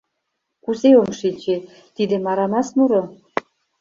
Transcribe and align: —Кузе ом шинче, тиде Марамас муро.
—Кузе 0.63 0.89
ом 1.01 1.09
шинче, 1.19 1.55
тиде 1.95 2.15
Марамас 2.25 2.67
муро. 2.77 3.03